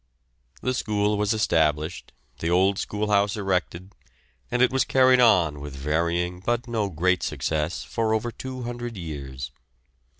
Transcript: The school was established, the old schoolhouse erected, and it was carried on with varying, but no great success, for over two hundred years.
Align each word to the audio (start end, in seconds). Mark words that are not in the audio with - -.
The 0.63 0.73
school 0.73 1.15
was 1.15 1.31
established, 1.31 2.11
the 2.39 2.49
old 2.49 2.79
schoolhouse 2.79 3.37
erected, 3.37 3.93
and 4.49 4.63
it 4.63 4.71
was 4.71 4.83
carried 4.83 5.19
on 5.19 5.59
with 5.59 5.75
varying, 5.75 6.39
but 6.39 6.67
no 6.67 6.89
great 6.89 7.21
success, 7.21 7.83
for 7.83 8.11
over 8.15 8.31
two 8.31 8.63
hundred 8.63 8.97
years. 8.97 9.51